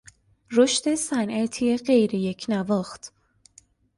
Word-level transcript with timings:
رشد 0.51 0.95
صنعتی 0.95 1.77
غیریکنواخت 1.77 3.13